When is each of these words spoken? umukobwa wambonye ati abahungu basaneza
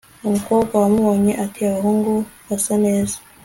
umukobwa 0.27 0.73
wambonye 0.81 1.31
ati 1.43 1.59
abahungu 1.67 2.13
basaneza 2.47 3.17